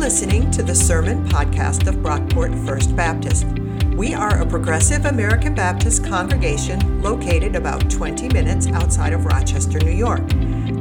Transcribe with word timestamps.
listening 0.00 0.50
to 0.50 0.62
the 0.62 0.74
Sermon 0.74 1.28
Podcast 1.28 1.86
of 1.86 1.96
Brockport 1.96 2.66
First 2.66 2.96
Baptist. 2.96 3.44
We 3.94 4.14
are 4.14 4.40
a 4.40 4.46
progressive 4.46 5.04
American 5.04 5.54
Baptist 5.54 6.06
congregation 6.06 7.02
located 7.02 7.54
about 7.54 7.90
20 7.90 8.30
minutes 8.30 8.66
outside 8.68 9.12
of 9.12 9.26
Rochester, 9.26 9.78
New 9.80 9.90
York. 9.90 10.26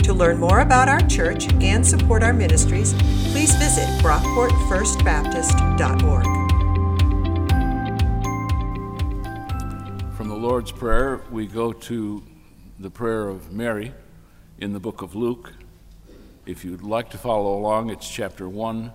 To 0.04 0.14
learn 0.14 0.40
more 0.40 0.62
about 0.62 0.88
our 0.88 1.02
church 1.02 1.52
and 1.56 1.86
support 1.86 2.24
our 2.24 2.32
ministries, 2.32 2.94
please 3.34 3.54
visit 3.56 3.90
brockportfirstbaptist.org. 4.02 6.24
From 10.16 10.30
the 10.30 10.38
Lord's 10.38 10.72
Prayer, 10.72 11.20
we 11.30 11.46
go 11.46 11.74
to 11.74 12.24
the 12.80 12.90
prayer 12.90 13.28
of 13.28 13.52
Mary 13.52 13.92
in 14.60 14.72
the 14.72 14.80
book 14.80 15.02
of 15.02 15.14
Luke. 15.14 15.52
If 16.46 16.64
you'd 16.64 16.84
like 16.84 17.10
to 17.10 17.18
follow 17.18 17.58
along, 17.58 17.90
it's 17.90 18.10
chapter 18.10 18.48
1, 18.48 18.94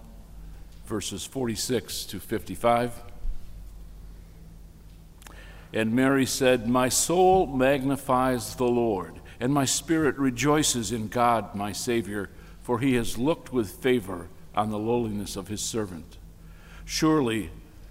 verses 0.86 1.24
46 1.24 2.04
to 2.06 2.20
55. 2.20 3.02
And 5.72 5.92
Mary 5.92 6.24
said, 6.24 6.68
My 6.68 6.88
soul 6.88 7.46
magnifies 7.46 8.54
the 8.54 8.64
Lord, 8.64 9.20
and 9.40 9.52
my 9.52 9.64
spirit 9.64 10.16
rejoices 10.16 10.92
in 10.92 11.08
God, 11.08 11.54
my 11.54 11.72
Savior, 11.72 12.30
for 12.62 12.78
he 12.78 12.94
has 12.94 13.18
looked 13.18 13.52
with 13.52 13.70
favor 13.70 14.28
on 14.54 14.70
the 14.70 14.78
lowliness 14.78 15.34
of 15.36 15.48
his 15.48 15.60
servant. 15.60 16.16
Surely, 16.84 17.50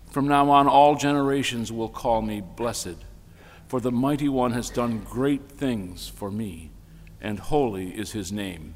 from 0.09 0.27
now 0.27 0.49
on, 0.49 0.67
all 0.67 0.95
generations 0.95 1.71
will 1.71 1.89
call 1.89 2.21
me 2.21 2.41
blessed, 2.41 2.95
for 3.67 3.81
the 3.81 3.91
Mighty 3.91 4.29
One 4.29 4.51
has 4.53 4.69
done 4.69 4.99
great 4.99 5.49
things 5.49 6.07
for 6.07 6.31
me, 6.31 6.69
and 7.19 7.39
holy 7.39 7.89
is 7.89 8.11
his 8.11 8.31
name. 8.31 8.75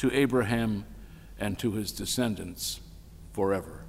to 0.00 0.10
Abraham 0.14 0.86
and 1.38 1.58
to 1.58 1.72
his 1.72 1.92
descendants 1.92 2.80
forever. 3.34 3.84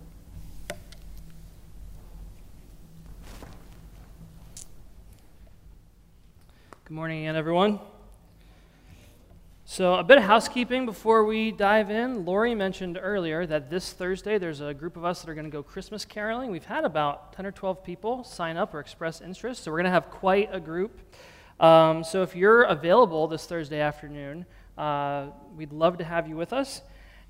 Good 6.84 6.94
morning 6.94 7.20
again, 7.20 7.38
everyone. 7.38 7.80
So, 9.64 9.95
a 9.95 10.03
bit 10.03 10.18
of 10.18 10.26
housekeeping 10.26 10.86
before 10.86 11.23
we 11.23 11.50
dive 11.50 11.90
in. 11.90 12.25
Lori 12.25 12.56
mentioned 12.56 13.00
earlier 13.02 13.46
that 13.46 13.70
this 13.70 13.94
Thursday 13.94 14.38
there's 14.38 14.59
a 14.59 14.73
group 14.73 14.98
of 14.98 15.06
us 15.06 15.22
that 15.22 15.30
are 15.30 15.34
going 15.34 15.46
to 15.46 15.50
go 15.50 15.64
Christmas 15.64 16.03
caroling. 16.03 16.52
We've 16.52 16.66
had 16.66 16.84
about 16.84 17.31
10 17.31 17.46
or 17.46 17.53
12 17.53 17.86
people 17.86 18.25
sign 18.25 18.58
up 18.58 18.73
or 18.73 18.81
express 18.81 19.22
interest, 19.22 19.64
so 19.64 19.72
we're 19.72 19.78
going 19.78 19.86
to 19.86 19.92
have 19.92 20.09
quite 20.09 20.50
a 20.52 20.59
group. 20.59 21.00
Um, 21.62 22.03
so, 22.03 22.22
if 22.22 22.36
you're 22.36 22.64
available 22.64 23.30
this 23.30 23.46
Thursday 23.46 23.80
afternoon, 23.80 24.46
uh, 24.82 25.28
we'd 25.56 25.72
love 25.72 26.00
to 26.00 26.04
have 26.04 26.28
you 26.28 26.36
with 26.36 26.54
us. 26.54 26.82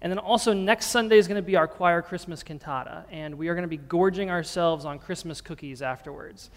And 0.01 0.09
then 0.09 0.17
also, 0.17 0.53
next 0.53 0.87
Sunday 0.87 1.17
is 1.17 1.27
going 1.27 1.35
to 1.35 1.45
be 1.45 1.57
our 1.57 1.67
choir 1.67 2.01
Christmas 2.01 2.43
cantata, 2.43 3.05
and 3.11 3.35
we 3.35 3.49
are 3.49 3.53
going 3.53 3.63
to 3.63 3.69
be 3.69 3.77
gorging 3.77 4.31
ourselves 4.31 4.85
on 4.85 4.97
Christmas 4.97 5.41
cookies 5.41 5.81
afterwards. 5.81 6.49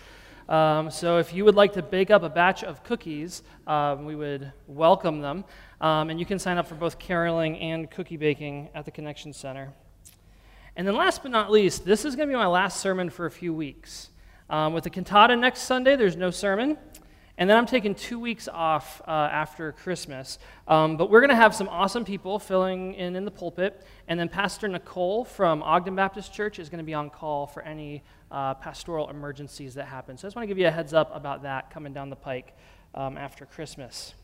Um, 0.48 0.90
so, 0.90 1.18
if 1.18 1.34
you 1.34 1.44
would 1.44 1.56
like 1.56 1.72
to 1.72 1.82
bake 1.82 2.10
up 2.10 2.22
a 2.22 2.28
batch 2.28 2.62
of 2.62 2.84
cookies, 2.84 3.42
um, 3.66 4.04
we 4.04 4.14
would 4.14 4.52
welcome 4.68 5.20
them. 5.20 5.44
Um, 5.80 6.10
and 6.10 6.20
you 6.20 6.24
can 6.24 6.38
sign 6.38 6.58
up 6.58 6.68
for 6.68 6.76
both 6.76 6.98
caroling 6.98 7.58
and 7.58 7.90
cookie 7.90 8.16
baking 8.16 8.70
at 8.74 8.84
the 8.84 8.90
Connection 8.90 9.32
Center. 9.32 9.74
And 10.76 10.86
then, 10.86 10.94
last 10.94 11.22
but 11.22 11.32
not 11.32 11.50
least, 11.50 11.84
this 11.84 12.04
is 12.04 12.14
going 12.14 12.28
to 12.28 12.32
be 12.32 12.38
my 12.38 12.46
last 12.46 12.80
sermon 12.80 13.10
for 13.10 13.26
a 13.26 13.30
few 13.30 13.52
weeks. 13.52 14.10
Um, 14.48 14.72
with 14.72 14.84
the 14.84 14.90
cantata 14.90 15.36
next 15.36 15.62
Sunday, 15.62 15.96
there's 15.96 16.16
no 16.16 16.30
sermon. 16.30 16.78
And 17.36 17.50
then 17.50 17.56
I'm 17.56 17.66
taking 17.66 17.96
two 17.96 18.20
weeks 18.20 18.46
off 18.46 19.02
uh, 19.08 19.10
after 19.10 19.72
Christmas. 19.72 20.38
Um, 20.68 20.96
but 20.96 21.10
we're 21.10 21.20
going 21.20 21.30
to 21.30 21.36
have 21.36 21.52
some 21.52 21.68
awesome 21.68 22.04
people 22.04 22.38
filling 22.38 22.94
in 22.94 23.16
in 23.16 23.24
the 23.24 23.30
pulpit. 23.30 23.84
And 24.06 24.20
then 24.20 24.28
Pastor 24.28 24.68
Nicole 24.68 25.24
from 25.24 25.60
Ogden 25.62 25.96
Baptist 25.96 26.32
Church 26.32 26.60
is 26.60 26.68
going 26.68 26.78
to 26.78 26.84
be 26.84 26.94
on 26.94 27.10
call 27.10 27.48
for 27.48 27.62
any 27.62 28.04
uh, 28.30 28.54
pastoral 28.54 29.10
emergencies 29.10 29.74
that 29.74 29.86
happen. 29.86 30.16
So 30.16 30.26
I 30.26 30.28
just 30.28 30.36
want 30.36 30.44
to 30.44 30.48
give 30.48 30.58
you 30.58 30.68
a 30.68 30.70
heads 30.70 30.94
up 30.94 31.10
about 31.14 31.42
that 31.42 31.70
coming 31.70 31.92
down 31.92 32.08
the 32.08 32.16
pike 32.16 32.56
um, 32.94 33.18
after 33.18 33.46
Christmas. 33.46 34.14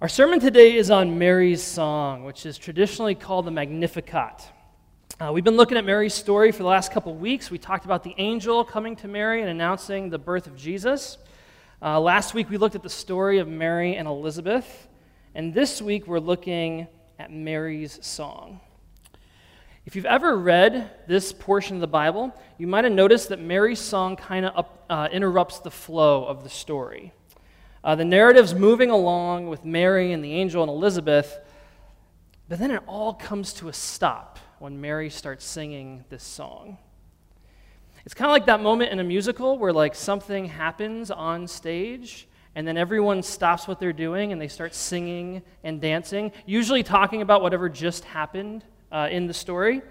Our 0.00 0.08
sermon 0.08 0.40
today 0.40 0.74
is 0.74 0.90
on 0.90 1.18
Mary's 1.18 1.62
song, 1.62 2.24
which 2.24 2.46
is 2.46 2.56
traditionally 2.56 3.14
called 3.14 3.44
the 3.44 3.50
Magnificat. 3.50 4.48
Uh, 5.20 5.30
we've 5.32 5.44
been 5.44 5.58
looking 5.58 5.76
at 5.76 5.84
Mary's 5.84 6.14
story 6.14 6.50
for 6.50 6.62
the 6.62 6.68
last 6.68 6.92
couple 6.92 7.14
weeks. 7.14 7.50
We 7.50 7.58
talked 7.58 7.84
about 7.84 8.02
the 8.02 8.14
angel 8.16 8.64
coming 8.64 8.96
to 8.96 9.06
Mary 9.06 9.42
and 9.42 9.50
announcing 9.50 10.08
the 10.08 10.18
birth 10.18 10.46
of 10.46 10.56
Jesus. 10.56 11.18
Uh, 11.82 11.98
last 11.98 12.32
week 12.32 12.48
we 12.48 12.58
looked 12.58 12.76
at 12.76 12.82
the 12.84 12.88
story 12.88 13.40
of 13.40 13.48
Mary 13.48 13.96
and 13.96 14.06
Elizabeth, 14.06 14.86
and 15.34 15.52
this 15.52 15.82
week 15.82 16.06
we're 16.06 16.20
looking 16.20 16.86
at 17.18 17.32
Mary's 17.32 17.98
song. 18.06 18.60
If 19.84 19.96
you've 19.96 20.06
ever 20.06 20.38
read 20.38 20.92
this 21.08 21.32
portion 21.32 21.74
of 21.74 21.80
the 21.80 21.88
Bible, 21.88 22.32
you 22.56 22.68
might 22.68 22.84
have 22.84 22.92
noticed 22.92 23.30
that 23.30 23.40
Mary's 23.40 23.80
song 23.80 24.14
kind 24.14 24.46
of 24.46 24.66
uh, 24.88 25.08
interrupts 25.10 25.58
the 25.58 25.72
flow 25.72 26.24
of 26.24 26.44
the 26.44 26.48
story. 26.48 27.12
Uh, 27.82 27.96
the 27.96 28.04
narrative's 28.04 28.54
moving 28.54 28.90
along 28.90 29.48
with 29.48 29.64
Mary 29.64 30.12
and 30.12 30.24
the 30.24 30.34
angel 30.34 30.62
and 30.62 30.70
Elizabeth, 30.70 31.36
but 32.48 32.60
then 32.60 32.70
it 32.70 32.84
all 32.86 33.12
comes 33.12 33.52
to 33.54 33.68
a 33.68 33.72
stop 33.72 34.38
when 34.60 34.80
Mary 34.80 35.10
starts 35.10 35.44
singing 35.44 36.04
this 36.10 36.22
song. 36.22 36.78
It's 38.04 38.14
kind 38.14 38.28
of 38.28 38.32
like 38.32 38.46
that 38.46 38.60
moment 38.60 38.90
in 38.90 38.98
a 38.98 39.04
musical 39.04 39.58
where 39.58 39.72
like 39.72 39.94
something 39.94 40.46
happens 40.46 41.10
on 41.10 41.46
stage 41.46 42.26
and 42.54 42.66
then 42.66 42.76
everyone 42.76 43.22
stops 43.22 43.68
what 43.68 43.78
they're 43.78 43.92
doing 43.92 44.32
and 44.32 44.40
they 44.40 44.48
start 44.48 44.74
singing 44.74 45.42
and 45.62 45.80
dancing, 45.80 46.32
usually 46.44 46.82
talking 46.82 47.22
about 47.22 47.42
whatever 47.42 47.68
just 47.68 48.04
happened 48.04 48.64
uh, 48.90 49.08
in 49.10 49.26
the 49.26 49.34
story. 49.34 49.82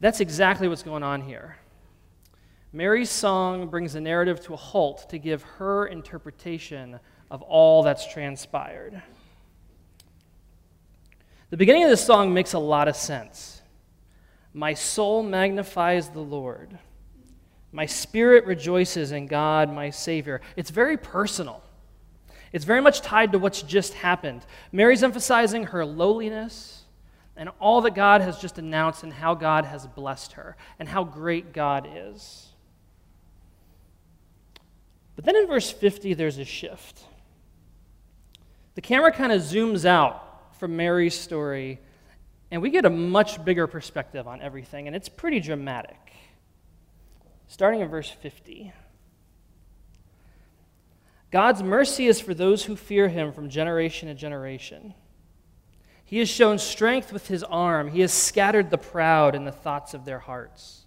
That's 0.00 0.20
exactly 0.20 0.68
what's 0.68 0.82
going 0.82 1.02
on 1.02 1.20
here. 1.22 1.56
Mary's 2.72 3.10
song 3.10 3.68
brings 3.68 3.92
the 3.92 4.00
narrative 4.00 4.40
to 4.46 4.54
a 4.54 4.56
halt 4.56 5.10
to 5.10 5.18
give 5.18 5.42
her 5.42 5.86
interpretation 5.86 6.98
of 7.30 7.42
all 7.42 7.82
that's 7.82 8.10
transpired. 8.10 9.02
The 11.50 11.56
beginning 11.58 11.84
of 11.84 11.90
this 11.90 12.04
song 12.04 12.32
makes 12.32 12.54
a 12.54 12.58
lot 12.58 12.88
of 12.88 12.96
sense. 12.96 13.60
My 14.54 14.72
soul 14.72 15.22
magnifies 15.22 16.08
the 16.08 16.20
Lord. 16.20 16.78
My 17.72 17.86
spirit 17.86 18.44
rejoices 18.44 19.12
in 19.12 19.26
God, 19.26 19.72
my 19.72 19.88
Savior. 19.88 20.42
It's 20.56 20.70
very 20.70 20.98
personal. 20.98 21.62
It's 22.52 22.66
very 22.66 22.82
much 22.82 23.00
tied 23.00 23.32
to 23.32 23.38
what's 23.38 23.62
just 23.62 23.94
happened. 23.94 24.44
Mary's 24.70 25.02
emphasizing 25.02 25.64
her 25.64 25.84
lowliness 25.86 26.82
and 27.34 27.48
all 27.58 27.80
that 27.80 27.94
God 27.94 28.20
has 28.20 28.38
just 28.38 28.58
announced 28.58 29.02
and 29.02 29.12
how 29.12 29.34
God 29.34 29.64
has 29.64 29.86
blessed 29.86 30.32
her 30.32 30.54
and 30.78 30.86
how 30.86 31.02
great 31.02 31.54
God 31.54 31.88
is. 31.90 32.50
But 35.16 35.24
then 35.24 35.36
in 35.36 35.46
verse 35.46 35.70
50, 35.70 36.12
there's 36.12 36.36
a 36.36 36.44
shift. 36.44 37.00
The 38.74 38.82
camera 38.82 39.12
kind 39.12 39.32
of 39.32 39.40
zooms 39.40 39.86
out 39.86 40.56
from 40.58 40.76
Mary's 40.76 41.18
story, 41.18 41.80
and 42.50 42.60
we 42.60 42.68
get 42.70 42.84
a 42.84 42.90
much 42.90 43.42
bigger 43.44 43.66
perspective 43.66 44.28
on 44.28 44.42
everything, 44.42 44.86
and 44.86 44.96
it's 44.96 45.08
pretty 45.08 45.40
dramatic 45.40 45.96
starting 47.52 47.82
in 47.82 47.88
verse 47.88 48.08
50. 48.08 48.72
God's 51.30 51.62
mercy 51.62 52.06
is 52.06 52.18
for 52.18 52.32
those 52.32 52.64
who 52.64 52.76
fear 52.76 53.08
him 53.08 53.30
from 53.30 53.50
generation 53.50 54.08
to 54.08 54.14
generation. 54.14 54.94
He 56.02 56.18
has 56.20 56.30
shown 56.30 56.58
strength 56.58 57.12
with 57.12 57.26
his 57.28 57.44
arm. 57.44 57.88
He 57.88 58.00
has 58.00 58.10
scattered 58.10 58.70
the 58.70 58.78
proud 58.78 59.34
in 59.34 59.44
the 59.44 59.52
thoughts 59.52 59.92
of 59.92 60.06
their 60.06 60.20
hearts. 60.20 60.86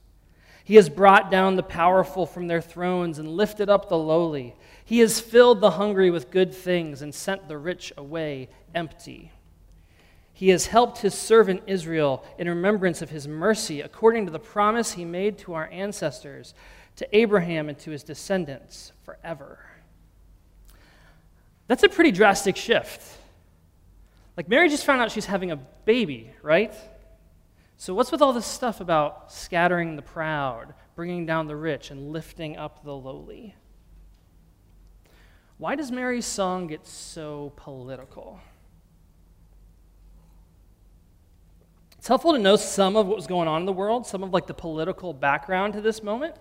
He 0.64 0.74
has 0.78 0.90
brought 0.90 1.30
down 1.30 1.56
the 1.56 1.62
powerful 1.62 2.26
from 2.26 2.48
their 2.48 2.62
thrones 2.62 3.20
and 3.20 3.30
lifted 3.30 3.70
up 3.70 3.88
the 3.88 3.98
lowly. 4.00 4.56
He 4.84 4.98
has 5.00 5.20
filled 5.20 5.62
the 5.62 5.70
hungry 5.70 6.10
with 6.10 6.32
good 6.32 6.52
things 6.52 7.04
and 7.04 7.14
sent 7.14 7.48
the 7.48 7.60
rich 7.60 7.94
away 7.96 8.50
empty. 8.74 9.32
He 10.36 10.50
has 10.50 10.68
helped 10.68 10.98
his 10.98 11.14
servant 11.16 11.64
Israel 11.66 12.22
in 12.38 12.50
remembrance 12.50 13.02
of 13.02 13.10
his 13.10 13.26
mercy, 13.26 13.80
according 13.80 14.26
to 14.26 14.34
the 14.34 14.38
promise 14.38 14.92
he 14.92 15.06
made 15.06 15.38
to 15.40 15.54
our 15.54 15.70
ancestors, 15.72 16.54
to 16.98 17.18
Abraham 17.18 17.70
and 17.70 17.80
to 17.80 17.92
his 17.92 18.04
descendants 18.04 18.92
forever. 19.04 19.60
That's 21.68 21.84
a 21.84 21.90
pretty 21.90 22.12
drastic 22.12 22.58
shift. 22.58 23.02
Like, 24.36 24.50
Mary 24.50 24.68
just 24.68 24.84
found 24.84 25.02
out 25.02 25.10
she's 25.10 25.26
having 25.26 25.52
a 25.52 25.56
baby, 25.56 26.30
right? 26.42 26.76
So, 27.78 27.94
what's 27.94 28.12
with 28.12 28.22
all 28.22 28.34
this 28.34 28.46
stuff 28.46 28.82
about 28.82 29.32
scattering 29.32 29.96
the 29.96 30.02
proud, 30.02 30.74
bringing 30.98 31.26
down 31.26 31.48
the 31.48 31.56
rich, 31.56 31.92
and 31.92 32.12
lifting 32.12 32.58
up 32.58 32.84
the 32.84 32.94
lowly? 32.94 33.56
Why 35.58 35.76
does 35.76 35.94
Mary's 35.94 36.26
song 36.26 36.68
get 36.68 36.86
so 36.86 37.54
political? 37.56 38.42
It's 42.06 42.10
helpful 42.10 42.34
to 42.34 42.38
know 42.38 42.56
some 42.56 42.96
of 42.96 43.08
what 43.08 43.16
was 43.16 43.26
going 43.26 43.48
on 43.48 43.64
in 43.64 43.66
the 43.66 43.74
world, 43.74 44.06
some 44.06 44.22
of 44.22 44.32
like 44.32 44.46
the 44.46 44.54
political 44.54 45.12
background 45.12 45.74
to 45.74 45.82
this 45.82 46.04
moment. 46.04 46.36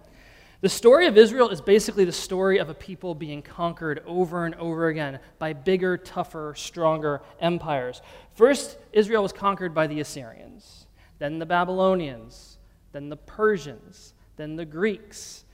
The 0.60 0.68
story 0.68 1.06
of 1.06 1.16
Israel 1.16 1.48
is 1.48 1.62
basically 1.62 2.04
the 2.04 2.12
story 2.12 2.58
of 2.58 2.68
a 2.68 2.74
people 2.74 3.14
being 3.14 3.40
conquered 3.40 4.02
over 4.06 4.44
and 4.44 4.54
over 4.56 4.88
again 4.88 5.20
by 5.38 5.54
bigger, 5.54 5.96
tougher, 5.96 6.52
stronger 6.54 7.22
empires. 7.40 8.02
First, 8.34 8.76
Israel 8.92 9.22
was 9.22 9.32
conquered 9.32 9.74
by 9.74 9.86
the 9.86 10.00
Assyrians, 10.00 10.86
then 11.18 11.38
the 11.38 11.46
Babylonians, 11.46 12.58
then 12.92 13.08
the 13.08 13.16
Persians, 13.16 14.12
then 14.36 14.56
the 14.56 14.66
Greeks. 14.66 15.46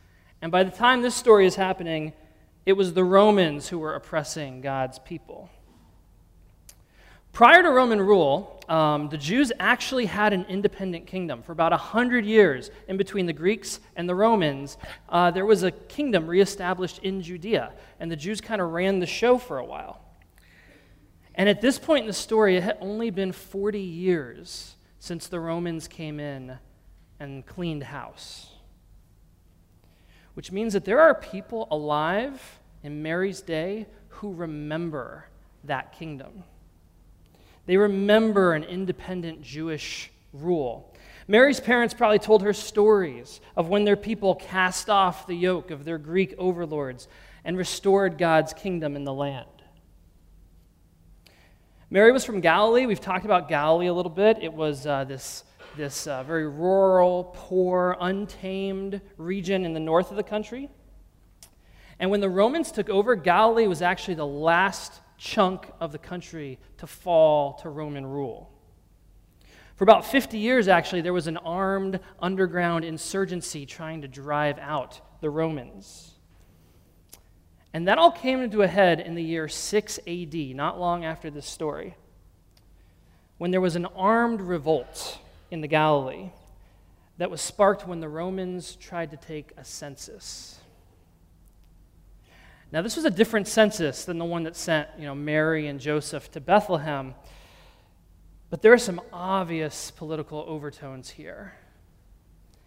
And 0.42 0.50
by 0.50 0.64
the 0.64 0.72
time 0.72 1.02
this 1.02 1.14
story 1.14 1.46
is 1.46 1.54
happening, 1.54 2.14
it 2.66 2.72
was 2.72 2.94
the 2.94 3.04
Romans 3.04 3.68
who 3.68 3.78
were 3.78 3.94
oppressing 3.94 4.60
God's 4.60 4.98
people. 4.98 5.50
Prior 7.32 7.62
to 7.62 7.70
Roman 7.70 8.00
rule, 8.00 8.60
um, 8.68 9.08
the 9.08 9.18
Jews 9.18 9.50
actually 9.58 10.06
had 10.06 10.32
an 10.32 10.44
independent 10.48 11.06
kingdom. 11.06 11.42
For 11.42 11.52
about 11.52 11.72
100 11.72 12.24
years, 12.24 12.70
in 12.86 12.96
between 12.96 13.26
the 13.26 13.32
Greeks 13.32 13.80
and 13.96 14.08
the 14.08 14.14
Romans, 14.14 14.78
uh, 15.08 15.30
there 15.30 15.46
was 15.46 15.62
a 15.62 15.70
kingdom 15.70 16.26
reestablished 16.26 16.98
in 17.00 17.22
Judea, 17.22 17.72
and 17.98 18.10
the 18.10 18.16
Jews 18.16 18.40
kind 18.40 18.60
of 18.60 18.70
ran 18.70 19.00
the 19.00 19.06
show 19.06 19.38
for 19.38 19.58
a 19.58 19.64
while. 19.64 20.00
And 21.34 21.48
at 21.48 21.60
this 21.60 21.78
point 21.78 22.02
in 22.02 22.06
the 22.06 22.12
story, 22.12 22.56
it 22.56 22.62
had 22.62 22.78
only 22.80 23.10
been 23.10 23.32
40 23.32 23.80
years 23.80 24.76
since 24.98 25.26
the 25.26 25.40
Romans 25.40 25.88
came 25.88 26.20
in 26.20 26.58
and 27.18 27.46
cleaned 27.46 27.84
house. 27.84 28.50
Which 30.34 30.52
means 30.52 30.74
that 30.74 30.84
there 30.84 31.00
are 31.00 31.14
people 31.14 31.66
alive 31.70 32.60
in 32.82 33.02
Mary's 33.02 33.40
day 33.40 33.86
who 34.08 34.32
remember 34.32 35.26
that 35.64 35.92
kingdom. 35.92 36.44
They 37.70 37.76
remember 37.76 38.54
an 38.54 38.64
independent 38.64 39.42
Jewish 39.42 40.10
rule. 40.32 40.92
Mary's 41.28 41.60
parents 41.60 41.94
probably 41.94 42.18
told 42.18 42.42
her 42.42 42.52
stories 42.52 43.40
of 43.54 43.68
when 43.68 43.84
their 43.84 43.94
people 43.94 44.34
cast 44.34 44.90
off 44.90 45.28
the 45.28 45.36
yoke 45.36 45.70
of 45.70 45.84
their 45.84 45.96
Greek 45.96 46.34
overlords 46.36 47.06
and 47.44 47.56
restored 47.56 48.18
God's 48.18 48.52
kingdom 48.52 48.96
in 48.96 49.04
the 49.04 49.14
land. 49.14 49.46
Mary 51.90 52.10
was 52.10 52.24
from 52.24 52.40
Galilee. 52.40 52.86
We've 52.86 53.00
talked 53.00 53.24
about 53.24 53.48
Galilee 53.48 53.86
a 53.86 53.94
little 53.94 54.10
bit. 54.10 54.38
It 54.42 54.52
was 54.52 54.84
uh, 54.84 55.04
this, 55.04 55.44
this 55.76 56.08
uh, 56.08 56.24
very 56.24 56.48
rural, 56.48 57.32
poor, 57.36 57.96
untamed 58.00 59.00
region 59.16 59.64
in 59.64 59.74
the 59.74 59.78
north 59.78 60.10
of 60.10 60.16
the 60.16 60.24
country. 60.24 60.68
And 62.00 62.10
when 62.10 62.20
the 62.20 62.30
Romans 62.30 62.72
took 62.72 62.90
over, 62.90 63.14
Galilee 63.14 63.68
was 63.68 63.80
actually 63.80 64.14
the 64.14 64.26
last 64.26 65.02
chunk 65.20 65.70
of 65.80 65.92
the 65.92 65.98
country 65.98 66.58
to 66.78 66.86
fall 66.86 67.52
to 67.52 67.68
Roman 67.68 68.06
rule. 68.06 68.50
For 69.76 69.84
about 69.84 70.06
50 70.06 70.38
years, 70.38 70.66
actually, 70.66 71.02
there 71.02 71.12
was 71.12 71.26
an 71.26 71.36
armed 71.36 72.00
underground 72.20 72.84
insurgency 72.84 73.66
trying 73.66 74.00
to 74.00 74.08
drive 74.08 74.58
out 74.58 75.00
the 75.20 75.28
Romans. 75.28 76.14
And 77.72 77.86
that 77.86 77.98
all 77.98 78.10
came 78.10 78.40
into 78.40 78.62
a 78.62 78.66
head 78.66 78.98
in 78.98 79.14
the 79.14 79.22
year 79.22 79.46
6 79.46 79.98
AD, 80.06 80.34
not 80.34 80.80
long 80.80 81.04
after 81.04 81.30
this 81.30 81.46
story, 81.46 81.94
when 83.36 83.50
there 83.50 83.60
was 83.60 83.76
an 83.76 83.86
armed 83.86 84.40
revolt 84.40 85.18
in 85.50 85.60
the 85.60 85.68
Galilee 85.68 86.30
that 87.18 87.30
was 87.30 87.42
sparked 87.42 87.86
when 87.86 88.00
the 88.00 88.08
Romans 88.08 88.74
tried 88.76 89.10
to 89.10 89.16
take 89.18 89.52
a 89.58 89.64
census. 89.64 90.59
Now, 92.72 92.82
this 92.82 92.94
was 92.94 93.04
a 93.04 93.10
different 93.10 93.48
census 93.48 94.04
than 94.04 94.18
the 94.18 94.24
one 94.24 94.44
that 94.44 94.54
sent 94.54 94.88
you 94.96 95.04
know, 95.04 95.14
Mary 95.14 95.66
and 95.66 95.80
Joseph 95.80 96.30
to 96.32 96.40
Bethlehem, 96.40 97.14
but 98.48 98.62
there 98.62 98.72
are 98.72 98.78
some 98.78 99.00
obvious 99.12 99.90
political 99.90 100.44
overtones 100.46 101.10
here. 101.10 101.54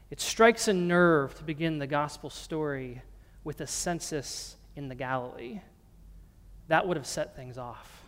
It 0.09 0.19
strikes 0.19 0.67
a 0.67 0.73
nerve 0.73 1.35
to 1.35 1.43
begin 1.43 1.79
the 1.79 1.87
gospel 1.87 2.29
story 2.29 3.01
with 3.45 3.61
a 3.61 3.67
census 3.67 4.57
in 4.75 4.89
the 4.89 4.95
Galilee. 4.95 5.61
That 6.67 6.85
would 6.85 6.97
have 6.97 7.07
set 7.07 7.35
things 7.35 7.57
off. 7.57 8.03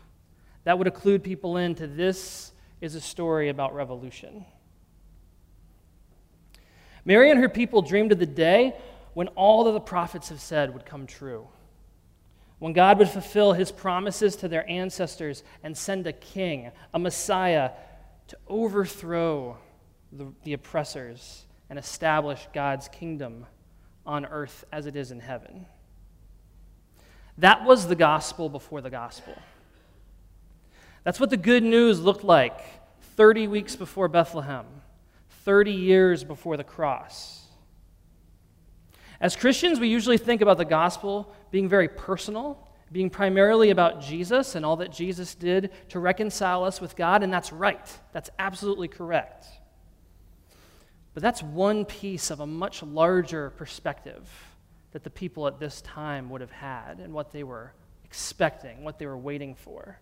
That 0.65 0.77
would 0.77 0.87
have 0.87 0.95
clued 0.95 1.23
people 1.23 1.57
into 1.57 1.87
this 1.87 2.51
is 2.81 2.95
a 2.95 3.01
story 3.01 3.47
about 3.47 3.73
revolution. 3.73 4.45
Mary 7.05 7.31
and 7.31 7.39
her 7.39 7.49
people 7.49 7.81
dreamed 7.81 8.11
of 8.11 8.19
the 8.19 8.25
day 8.25 8.75
when 9.13 9.29
all 9.29 9.63
that 9.63 9.71
the 9.71 9.79
prophets 9.79 10.27
have 10.27 10.41
said 10.41 10.73
would 10.73 10.85
come 10.85 11.07
true 11.07 11.47
when 12.59 12.73
God 12.73 12.99
would 12.99 13.09
fulfill 13.09 13.53
his 13.53 13.71
promises 13.71 14.35
to 14.37 14.47
their 14.47 14.69
ancestors 14.69 15.43
and 15.63 15.77
send 15.77 16.07
a 16.07 16.13
king, 16.13 16.71
a 16.93 16.99
Messiah, 16.99 17.71
to 18.27 18.37
overthrow 18.47 19.57
the, 20.11 20.31
the, 20.43 20.53
oppressors 20.53 21.45
and 21.69 21.77
establish 21.77 22.47
God's 22.53 22.87
kingdom 22.87 23.45
on 24.05 24.25
earth 24.25 24.63
as 24.71 24.85
it 24.85 24.95
is 24.95 25.11
in 25.11 25.19
heaven. 25.19 25.65
That 27.37 27.65
was 27.65 27.87
the 27.87 27.95
gospel 27.95 28.49
before 28.49 28.81
the 28.81 28.89
gospel. 28.89 29.37
That's 31.03 31.19
what 31.19 31.29
the 31.29 31.37
good 31.37 31.63
news 31.63 31.99
looked 31.99 32.23
like 32.23 32.59
30 33.15 33.47
weeks 33.47 33.75
before 33.75 34.07
Bethlehem, 34.07 34.65
30 35.43 35.71
years 35.71 36.23
before 36.23 36.57
the 36.57 36.63
cross. 36.63 37.44
As 39.21 39.35
Christians, 39.35 39.79
we 39.79 39.87
usually 39.87 40.17
think 40.17 40.41
about 40.41 40.57
the 40.57 40.65
gospel 40.65 41.33
being 41.51 41.69
very 41.69 41.87
personal, 41.87 42.67
being 42.91 43.09
primarily 43.09 43.69
about 43.69 44.01
Jesus 44.01 44.55
and 44.55 44.65
all 44.65 44.77
that 44.77 44.91
Jesus 44.91 45.35
did 45.35 45.71
to 45.89 45.99
reconcile 45.99 46.63
us 46.63 46.81
with 46.81 46.95
God, 46.95 47.23
and 47.23 47.33
that's 47.33 47.51
right. 47.51 47.99
That's 48.11 48.29
absolutely 48.39 48.87
correct. 48.87 49.45
But 51.13 51.23
that's 51.23 51.41
one 51.41 51.85
piece 51.85 52.29
of 52.29 52.41
a 52.41 52.45
much 52.45 52.83
larger 52.83 53.51
perspective 53.51 54.29
that 54.91 55.03
the 55.03 55.09
people 55.09 55.47
at 55.47 55.59
this 55.59 55.81
time 55.81 56.29
would 56.29 56.41
have 56.41 56.51
had 56.51 56.99
and 56.99 57.13
what 57.13 57.31
they 57.31 57.43
were 57.43 57.73
expecting, 58.03 58.83
what 58.83 58.99
they 58.99 59.05
were 59.05 59.17
waiting 59.17 59.55
for. 59.55 59.99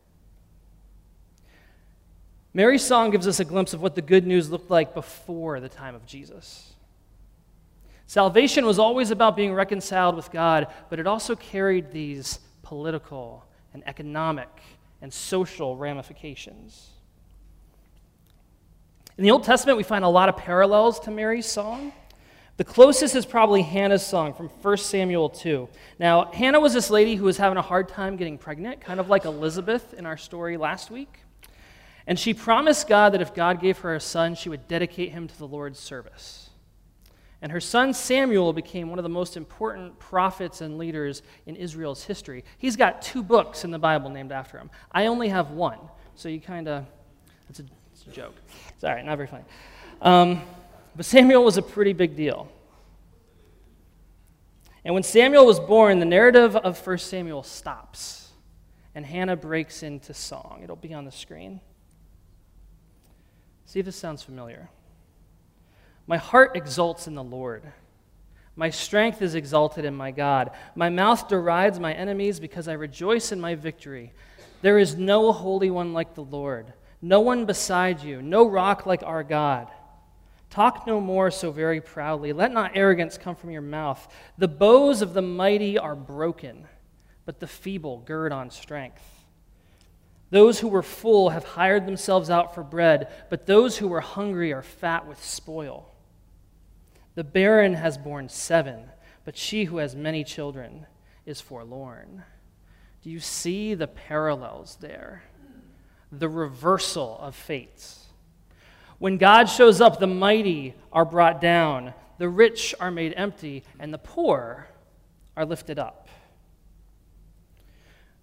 Mary's 2.54 2.83
song 2.83 3.09
gives 3.09 3.27
us 3.27 3.39
a 3.39 3.45
glimpse 3.45 3.74
of 3.74 3.81
what 3.81 3.95
the 3.95 4.01
good 4.01 4.27
news 4.27 4.51
looked 4.51 4.69
like 4.69 4.94
before 4.94 5.59
the 5.59 5.69
time 5.69 5.95
of 5.95 6.06
Jesus. 6.06 6.73
Salvation 8.07 8.66
was 8.66 8.80
always 8.80 9.12
about 9.12 9.36
being 9.36 9.54
reconciled 9.54 10.16
with 10.16 10.31
God, 10.31 10.68
but 10.90 11.00
it 11.00 11.07
also 11.07 11.36
carried 11.36 11.92
these 11.92 12.40
political 12.62 13.45
and 13.74 13.83
economic 13.88 14.50
and 15.02 15.12
social 15.14 15.76
ramifications. 15.76 16.90
In 19.18 19.24
the 19.24 19.31
Old 19.31 19.44
Testament, 19.44 19.78
we 19.78 19.83
find 19.83 20.04
a 20.04 20.10
lot 20.10 20.30
of 20.30 20.38
parallels 20.38 21.00
to 21.02 21.12
Mary's 21.12 21.45
song. 21.45 21.94
The 22.57 22.64
closest 22.64 23.16
is 23.16 23.26
probably 23.26 23.64
Hannah's 23.64 24.06
song 24.06 24.33
from 24.33 24.48
1 24.48 24.78
Samuel 24.78 25.30
2. 25.30 25.68
Now, 26.00 26.31
Hannah 26.31 26.60
was 26.60 26.74
this 26.74 26.90
lady 26.90 27.16
who 27.16 27.26
was 27.26 27.38
having 27.38 27.57
a 27.57 27.64
hard 27.64 27.88
time 27.88 28.16
getting 28.16 28.38
pregnant, 28.38 28.81
kind 28.81 29.00
of 29.00 29.10
like 29.10 29.26
Elizabeth 29.26 29.94
in 29.94 30.06
our 30.06 30.18
story 30.18 30.57
last 30.57 30.92
week. 30.92 31.19
And 32.06 32.19
she 32.19 32.33
promised 32.33 32.88
God 32.88 33.14
that 33.14 33.22
if 33.22 33.33
God 33.33 33.60
gave 33.60 33.80
her 33.80 33.95
a 33.95 34.00
son, 34.00 34.36
she 34.36 34.50
would 34.50 34.68
dedicate 34.68 35.12
him 35.12 35.28
to 35.28 35.38
the 35.38 35.48
Lord's 35.48 35.80
service. 35.80 36.43
And 37.44 37.52
her 37.52 37.59
son 37.59 37.94
Samuel 37.94 38.54
became 38.54 38.90
one 38.90 39.00
of 39.00 39.04
the 39.04 39.09
most 39.09 39.35
important 39.35 40.00
prophets 40.00 40.62
and 40.62 40.78
leaders 40.78 41.23
in 41.45 41.57
Israel's 41.57 42.02
history. 42.02 42.45
He's 42.57 42.78
got 42.78 43.02
two 43.02 43.21
books 43.21 43.66
in 43.66 43.71
the 43.71 43.78
Bible 43.78 44.09
named 44.09 44.31
after 44.31 44.57
him. 44.57 44.69
I 44.94 45.07
only 45.07 45.28
have 45.28 45.52
one, 45.52 45.78
so 46.16 46.30
you 46.30 46.40
kind 46.40 46.69
of, 46.69 46.85
it's 47.50 47.59
a, 47.59 47.66
a, 48.07 48.12
joke. 48.12 48.35
It's 48.69 48.85
all 48.85 48.92
right, 48.92 49.04
not 49.04 49.18
very 49.18 49.28
funny. 49.28 49.44
Um, 50.02 50.42
but 50.95 51.06
Samuel 51.06 51.44
was 51.44 51.57
a 51.57 51.62
pretty 51.62 51.92
big 51.92 52.16
deal. 52.16 52.50
And 54.85 54.94
when 54.94 55.04
Samuel 55.04 55.45
was 55.45 55.59
born, 55.59 56.00
the 56.00 56.06
narrative 56.06 56.56
of 56.56 56.88
1 56.88 56.97
Samuel 56.97 57.44
stops, 57.44 58.30
and 58.95 59.06
Hannah 59.06 59.35
breaks 59.35 59.83
into 59.83 60.14
song. 60.14 60.62
It'll 60.64 60.78
be 60.78 60.94
on 60.94 61.04
the 61.04 61.12
screen. 61.12 61.59
See 63.66 63.80
if 63.80 63.85
this 63.85 63.97
sounds 63.97 64.23
familiar. 64.23 64.69
My 66.06 66.18
heart 66.18 66.56
exults 66.56 67.07
in 67.07 67.16
the 67.16 67.24
Lord. 67.24 67.64
My 68.56 68.69
strength 68.69 69.22
is 69.22 69.36
exalted 69.36 69.86
in 69.86 69.95
my 69.95 70.12
God. 70.12 70.52
My 70.76 70.90
mouth 70.90 71.28
derides 71.28 71.80
my 71.80 71.94
enemies 71.94 72.40
because 72.40 72.68
I 72.68 72.74
rejoice 72.74 73.31
in 73.31 73.40
my 73.40 73.56
victory. 73.56 74.14
There 74.62 74.78
is 74.78 74.95
no 74.95 75.31
holy 75.31 75.72
one 75.72 75.94
like 75.94 76.14
the 76.14 76.24
Lord, 76.24 76.72
no 77.02 77.19
one 77.19 77.45
beside 77.45 78.02
you, 78.02 78.22
no 78.22 78.48
rock 78.48 78.86
like 78.86 79.04
our 79.04 79.24
God. 79.24 79.69
Talk 80.50 80.86
no 80.86 81.02
more 81.02 81.31
so 81.31 81.52
very 81.52 81.81
proudly. 81.81 82.31
Let 82.31 82.52
not 82.52 82.74
arrogance 82.76 83.18
come 83.18 83.36
from 83.36 83.50
your 83.50 83.64
mouth. 83.64 84.07
The 84.38 84.48
bows 84.48 85.02
of 85.02 85.14
the 85.14 85.22
mighty 85.22 85.80
are 85.80 85.95
broken, 85.95 86.68
but 87.26 87.40
the 87.40 87.48
feeble 87.48 87.98
gird 88.06 88.31
on 88.31 88.52
strength. 88.52 89.04
Those 90.30 90.60
who 90.60 90.68
were 90.68 90.83
full 90.83 91.30
have 91.30 91.44
hired 91.44 91.86
themselves 91.86 92.30
out 92.30 92.54
for 92.54 92.64
bread, 92.64 93.12
but 93.30 93.48
those 93.48 93.78
who 93.78 93.88
were 93.88 94.02
hungry 94.02 94.54
are 94.54 94.62
fat 94.62 95.07
with 95.07 95.24
spoil. 95.24 95.93
The 97.16 97.24
barren 97.24 97.76
has 97.76 97.98
borne 97.98 98.30
seven, 98.30 98.86
but 99.24 99.38
she 99.38 99.66
who 99.66 99.78
has 99.78 99.96
many 99.96 100.24
children 100.24 100.88
is 101.26 101.40
forlorn. 101.40 102.24
Do 103.02 103.10
you 103.10 103.20
see 103.20 103.74
the 103.74 103.88
parallels 103.88 104.78
there? 104.80 105.24
The 106.12 106.30
reversal 106.30 107.18
of 107.20 107.36
fates. 107.36 108.08
When 108.98 109.18
God 109.18 109.46
shows 109.46 109.82
up, 109.82 110.00
the 110.00 110.08
mighty 110.08 110.76
are 110.92 111.06
brought 111.06 111.42
down, 111.42 111.94
the 112.18 112.30
rich 112.30 112.74
are 112.80 112.92
made 112.92 113.14
empty, 113.18 113.64
and 113.80 113.94
the 113.94 113.98
poor 113.98 114.68
are 115.36 115.46
lifted 115.46 115.78
up. 115.78 116.08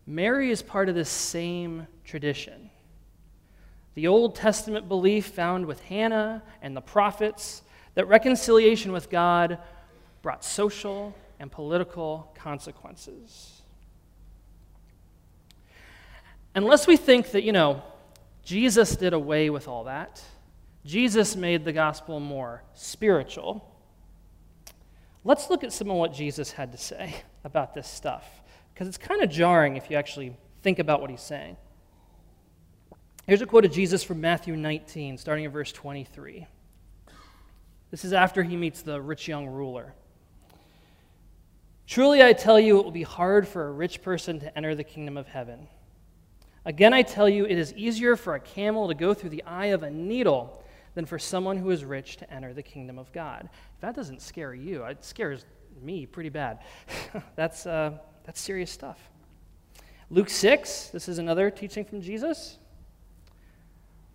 Mary 0.07 0.51
is 0.51 0.63
part 0.63 0.89
of 0.89 0.95
this 0.95 1.11
same 1.11 1.87
tradition. 2.05 2.71
The 3.95 4.07
Old 4.09 4.35
Testament 4.35 4.89
belief 4.89 5.27
found 5.27 5.67
with 5.67 5.83
Hannah 5.83 6.43
and 6.63 6.77
the 6.77 6.81
prophets 6.81 7.63
that 7.95 8.07
reconciliation 8.07 8.93
with 8.93 9.11
God 9.11 9.59
brought 10.23 10.45
social 10.45 11.15
and 11.39 11.51
political 11.51 12.33
consequences. 12.35 13.63
Unless 16.55 16.87
we 16.87 16.97
think 16.97 17.31
that, 17.31 17.43
you 17.43 17.53
know, 17.53 17.83
Jesus 18.43 18.97
did 18.97 19.13
away 19.13 19.51
with 19.51 19.69
all 19.69 19.85
that, 19.85 20.23
Jesus 20.85 21.37
made 21.37 21.65
the 21.65 21.73
gospel 21.73 22.21
more 22.21 22.63
spiritual. 22.75 23.67
Let's 25.25 25.51
look 25.51 25.63
at 25.63 25.73
some 25.73 25.91
of 25.91 25.97
what 25.97 26.13
Jesus 26.13 26.53
had 26.53 26.73
to 26.73 26.79
say 26.79 27.15
about 27.45 27.75
this 27.75 27.89
stuff, 27.89 28.25
because 28.73 28.89
it's 28.89 28.99
kind 28.99 29.23
of 29.23 29.31
jarring 29.31 29.77
if 29.77 29.91
you 29.91 29.97
actually 29.97 30.37
think 30.63 30.79
about 30.79 31.01
what 31.01 31.11
he's 31.11 31.21
saying. 31.21 31.57
Here's 33.27 33.43
a 33.43 33.47
quote 33.47 33.65
of 33.65 33.73
Jesus 33.73 34.03
from 34.03 34.21
Matthew 34.21 34.57
19, 34.57 35.19
starting 35.19 35.45
in 35.45 35.51
verse 35.51 35.71
23. 35.73 36.47
This 37.91 38.05
is 38.05 38.13
after 38.13 38.43
he 38.43 38.57
meets 38.57 38.83
the 38.83 39.01
rich 39.01 39.27
young 39.27 39.47
ruler. 39.47 39.95
Truly, 41.87 42.23
I 42.23 42.33
tell 42.33 42.61
you, 42.61 42.79
it 42.79 42.85
will 42.85 42.93
be 42.93 43.03
hard 43.03 43.49
for 43.49 43.67
a 43.67 43.73
rich 43.73 44.01
person 44.01 44.39
to 44.41 44.57
enter 44.57 44.77
the 44.77 44.85
kingdom 44.85 45.17
of 45.17 45.27
heaven. 45.27 45.67
Again, 46.65 46.93
I 46.93 47.03
tell 47.03 47.29
you, 47.29 47.47
it 47.47 47.59
is 47.59 47.73
easier 47.75 48.15
for 48.15 48.35
a 48.35 48.41
camel 48.41 48.87
to 48.89 48.95
go 48.95 49.13
through 49.13 49.31
the 49.31 49.43
eye 49.45 49.67
of 49.67 49.83
a 49.83 49.91
needle 49.91 50.63
than 50.95 51.05
for 51.05 51.19
someone 51.19 51.57
who 51.57 51.71
is 51.71 51.85
rich 51.85 52.17
to 52.19 52.33
enter 52.33 52.53
the 52.53 52.63
kingdom 52.63 52.99
of 52.99 53.11
God. 53.13 53.49
If 53.75 53.81
that 53.81 53.97
doesn't 53.97 54.23
scare 54.23 54.55
you, 54.55 54.85
it 54.85 55.05
scares 55.05 55.45
me 55.83 56.07
pretty 56.07 56.29
bad. 56.29 56.61
that's, 57.37 57.67
uh, 57.67 57.99
that's 58.25 58.41
serious 58.41 58.71
stuff. 58.71 59.01
Luke 60.11 60.31
6, 60.31 60.89
this 60.89 61.09
is 61.09 61.19
another 61.19 61.51
teaching 61.51 61.85
from 61.85 62.03
Jesus. 62.03 62.59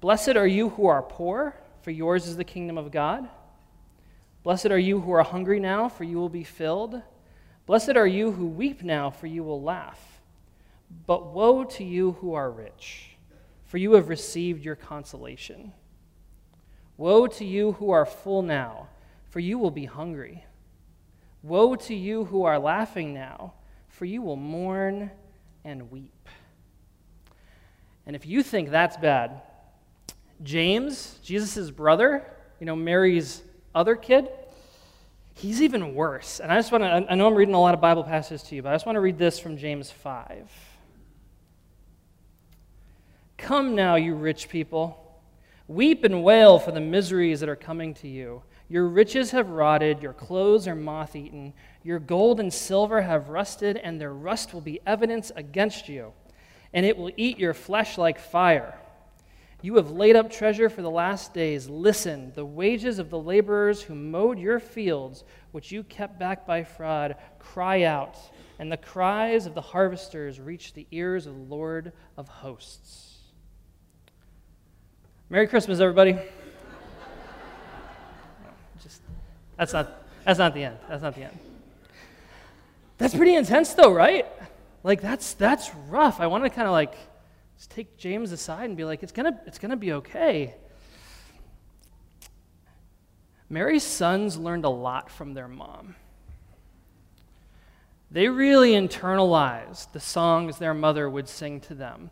Blessed 0.02 0.36
are 0.36 0.48
you 0.48 0.70
who 0.70 0.88
are 0.88 1.02
poor, 1.02 1.56
for 1.82 1.92
yours 1.92 2.28
is 2.28 2.38
the 2.38 2.44
kingdom 2.44 2.78
of 2.78 2.92
God. 2.92 3.28
Blessed 4.46 4.68
are 4.68 4.78
you 4.78 5.00
who 5.00 5.12
are 5.12 5.24
hungry 5.24 5.60
now, 5.60 5.90
for 5.90 6.04
you 6.04 6.18
will 6.18 6.30
be 6.30 6.44
filled. 6.44 7.02
Blessed 7.66 7.98
are 7.98 8.06
you 8.06 8.32
who 8.32 8.46
weep 8.46 8.84
now, 8.84 9.10
for 9.10 9.26
you 9.26 9.44
will 9.44 9.60
laugh. 9.60 10.22
But 11.08 11.34
woe 11.34 11.64
to 11.64 11.84
you 11.84 12.12
who 12.22 12.36
are 12.36 12.52
rich, 12.52 13.18
for 13.64 13.80
you 13.80 13.94
have 13.94 14.08
received 14.08 14.64
your 14.64 14.76
consolation. 14.76 15.74
Woe 16.96 17.26
to 17.26 17.44
you 17.44 17.72
who 17.72 17.90
are 17.90 18.06
full 18.06 18.44
now, 18.44 18.88
for 19.32 19.40
you 19.40 19.58
will 19.58 19.72
be 19.72 19.86
hungry. 19.86 20.46
Woe 21.42 21.76
to 21.78 21.96
you 21.96 22.26
who 22.26 22.44
are 22.44 22.60
laughing 22.60 23.16
now, 23.16 23.54
for 23.88 24.06
you 24.06 24.22
will 24.22 24.36
mourn 24.36 25.10
and 25.64 25.90
weep. 25.90 26.30
And 28.06 28.16
if 28.16 28.28
you 28.28 28.44
think 28.44 28.70
that's 28.70 28.98
bad, 28.98 29.42
James, 30.44 31.18
Jesus' 31.24 31.72
brother, 31.72 32.24
you 32.60 32.68
know, 32.68 32.76
Mary's 32.76 33.42
other 33.76 33.96
kid, 33.96 34.30
he's 35.36 35.62
even 35.62 35.94
worse. 35.94 36.40
And 36.40 36.52
I 36.52 36.56
just 36.56 36.72
want 36.72 36.84
to, 36.84 37.12
I 37.12 37.16
know 37.16 37.28
I'm 37.28 37.36
reading 37.36 37.54
a 37.54 37.62
lot 37.62 37.74
of 37.74 37.82
Bible 37.82 38.04
passages 38.04 38.42
to 38.44 38.56
you, 38.56 38.64
but 38.64 38.70
I 38.70 38.74
just 38.74 38.86
want 38.86 38.96
to 38.96 39.02
read 39.02 39.18
this 39.18 39.38
from 39.38 39.58
James 39.58 39.92
5. 39.92 40.50
Come 43.38 43.76
now, 43.76 43.96
you 43.96 44.16
rich 44.16 44.50
people. 44.50 45.02
Weep 45.68 46.04
and 46.04 46.24
wail 46.24 46.58
for 46.58 46.72
the 46.72 46.80
miseries 46.80 47.40
that 47.42 47.50
are 47.50 47.56
coming 47.56 47.94
to 47.96 48.08
you. 48.08 48.42
Your 48.70 48.88
riches 48.88 49.32
have 49.32 49.50
rotted, 49.50 50.02
your 50.02 50.14
clothes 50.14 50.68
are 50.68 50.76
moth 50.76 51.16
eaten, 51.16 51.54
your 51.84 52.00
gold 52.00 52.40
and 52.40 52.52
silver 52.52 53.02
have 53.02 53.30
rusted, 53.30 53.78
and 53.78 54.02
their 54.02 54.14
rust 54.14 54.54
will 54.54 54.62
be 54.62 54.80
evidence 54.88 55.32
against 55.36 55.88
you, 55.88 56.14
and 56.74 56.86
it 56.86 56.98
will 56.98 57.12
eat 57.16 57.38
your 57.38 57.54
flesh 57.54 57.98
like 57.98 58.20
fire. 58.20 58.76
You 59.66 59.78
have 59.78 59.90
laid 59.90 60.16
up 60.16 60.30
treasure 60.30 60.70
for 60.70 60.84
the 60.84 60.92
last 60.92 61.34
days. 61.34 61.68
Listen, 61.68 62.32
the 62.36 62.46
wages 62.46 63.00
of 63.00 63.10
the 63.10 63.18
laborers 63.18 63.82
who 63.82 63.96
mowed 63.96 64.38
your 64.38 64.60
fields, 64.60 65.24
which 65.54 65.72
you 65.72 65.82
kept 65.82 66.20
back 66.20 66.46
by 66.46 66.64
fraud, 66.64 67.16
cry 67.40 67.82
out, 67.82 68.16
and 68.60 68.72
the 68.72 68.78
cries 68.78 69.48
of 69.48 69.56
the 69.56 69.62
harvesters 69.62 70.40
reach 70.40 70.76
the 70.76 70.86
ears 70.92 71.26
of 71.26 71.34
the 71.34 71.42
Lord 71.56 71.94
of 72.16 72.28
hosts. 72.28 73.18
Merry 75.32 75.48
Christmas, 75.48 75.80
everybody. 75.80 76.14
Just, 78.84 79.02
that's 79.58 79.74
not, 79.74 80.04
that's 80.26 80.38
not 80.38 80.54
the 80.54 80.64
end. 80.64 80.78
That's 80.88 81.02
not 81.02 81.16
the 81.16 81.24
end. 81.24 81.40
That's 83.00 83.16
pretty 83.16 83.34
intense, 83.34 83.74
though, 83.74 83.92
right? 83.92 84.28
Like, 84.84 85.02
that's, 85.02 85.34
that's 85.34 85.74
rough. 85.90 86.20
I 86.20 86.28
want 86.28 86.44
to 86.44 86.52
kind 86.52 86.68
of 86.68 86.72
like 86.72 86.94
just 87.58 87.72
take 87.72 87.98
James 87.98 88.32
aside 88.32 88.66
and 88.66 88.78
be 88.78 88.86
like, 88.86 89.04
it's 89.04 89.12
going 89.12 89.32
to 89.32 89.40
it's 89.46 89.60
gonna 89.60 89.78
be 89.78 89.94
okay. 89.94 90.56
Mary's 93.50 93.84
sons 93.84 94.38
learned 94.38 94.66
a 94.66 94.70
lot 94.70 95.10
from 95.10 95.34
their 95.34 95.48
mom. 95.48 95.96
They 98.12 98.28
really 98.28 98.72
internalized 98.72 99.92
the 99.92 100.00
songs 100.00 100.58
their 100.58 100.74
mother 100.74 101.10
would 101.10 101.28
sing 101.28 101.60
to 101.62 101.76
them. 101.76 102.10